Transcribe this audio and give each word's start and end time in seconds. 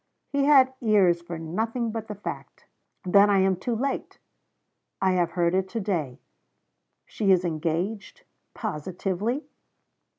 He 0.31 0.45
had 0.45 0.73
ears 0.81 1.21
for 1.21 1.37
nothing 1.37 1.91
but 1.91 2.07
the 2.07 2.15
fact. 2.15 2.65
'Then 3.05 3.29
I 3.29 3.37
am 3.37 3.55
too 3.55 3.75
late!' 3.75 4.17
'I 4.99 5.11
have 5.11 5.31
heard 5.33 5.53
it 5.53 5.69
to 5.69 5.79
day.' 5.79 6.17
'She 7.05 7.31
is 7.31 7.45
engaged! 7.45 8.23
Positively?' 8.55 9.45